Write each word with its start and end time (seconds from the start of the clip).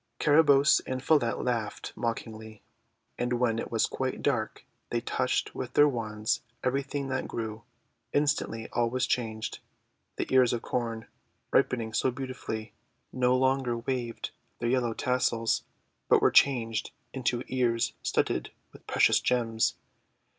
Carabosse 0.17 0.79
and 0.87 1.03
Follette 1.03 1.41
laughed 1.43 1.93
mockingly; 1.95 2.63
and 3.19 3.33
when 3.33 3.59
it 3.59 3.71
was 3.71 3.85
quite 3.85 4.23
dark 4.23 4.65
they 4.89 4.99
touched 4.99 5.53
with 5.53 5.73
their 5.75 5.87
wands 5.87 6.41
everything 6.63 7.07
that 7.09 7.27
grew. 7.27 7.61
Instantly 8.11 8.67
all 8.73 8.89
was 8.89 9.05
changed. 9.05 9.59
The 10.15 10.25
ears 10.33 10.53
of 10.53 10.63
Corn, 10.63 11.05
ripening 11.51 11.93
so 11.93 12.09
beautifully, 12.09 12.73
no 13.13 13.37
longer 13.37 13.77
waved 13.77 14.31
their 14.57 14.69
yellow 14.69 14.95
tassels, 14.95 15.65
but 16.09 16.19
were 16.19 16.31
changed 16.31 16.89
into 17.13 17.43
ears 17.47 17.93
studded 18.01 18.49
with 18.73 18.87
precious 18.87 19.19
gems. 19.19 19.75